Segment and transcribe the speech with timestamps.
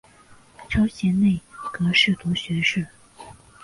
[0.67, 1.39] 超擢内
[1.71, 2.87] 阁侍读学士。